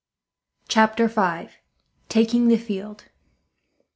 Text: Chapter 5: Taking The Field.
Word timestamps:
Chapter 0.67 1.07
5: 1.07 1.57
Taking 2.09 2.47
The 2.47 2.57
Field. 2.57 3.05